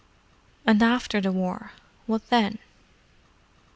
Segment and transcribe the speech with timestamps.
[0.65, 1.73] And after the War?
[2.07, 2.57] What then?"